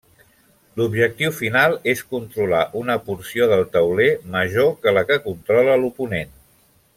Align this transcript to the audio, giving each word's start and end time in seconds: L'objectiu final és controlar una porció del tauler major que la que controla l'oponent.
L'objectiu 0.79 1.33
final 1.39 1.75
és 1.93 2.01
controlar 2.15 2.61
una 2.81 2.95
porció 3.09 3.49
del 3.53 3.61
tauler 3.77 4.09
major 4.37 4.73
que 4.87 4.95
la 5.01 5.05
que 5.13 5.19
controla 5.29 5.77
l'oponent. 5.85 6.35